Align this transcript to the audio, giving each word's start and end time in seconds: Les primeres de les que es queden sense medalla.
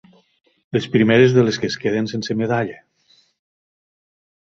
Les 0.77 0.87
primeres 0.95 1.35
de 1.35 1.45
les 1.45 1.61
que 1.63 1.71
es 1.73 1.77
queden 1.85 2.11
sense 2.15 2.39
medalla. 2.43 2.83